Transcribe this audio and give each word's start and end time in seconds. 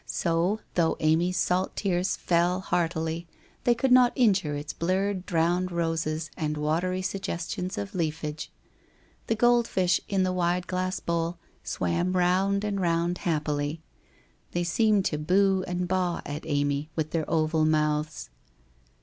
So, 0.07 0.61
though 0.73 0.97
Amy's 0.99 1.37
salt 1.37 1.75
tears 1.75 2.15
fell 2.17 2.59
heartily, 2.59 3.27
they 3.65 3.75
could 3.75 3.91
not 3.91 4.13
injure 4.15 4.55
its 4.55 4.73
blurred, 4.73 5.27
drowned 5.27 5.71
roses, 5.71 6.31
and 6.35 6.57
watery 6.57 7.03
suggestions 7.03 7.77
of 7.77 7.93
leafage. 7.93 8.51
The 9.27 9.35
gold 9.35 9.67
fish 9.67 10.01
in 10.09 10.23
the 10.23 10.33
wide 10.33 10.65
glass 10.65 10.99
bowl 10.99 11.37
swam 11.63 12.13
round 12.13 12.63
and 12.63 12.81
round 12.81 13.19
happily. 13.19 13.83
They 14.53 14.63
seemed 14.63 15.05
to 15.05 15.19
boo 15.19 15.63
and 15.67 15.87
baa 15.87 16.21
at 16.25 16.47
Amy, 16.47 16.89
with 16.95 17.11
their 17.11 17.29
oval 17.29 17.63
mouths. 17.65 18.31